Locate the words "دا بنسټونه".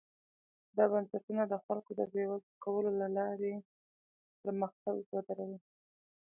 0.77-1.43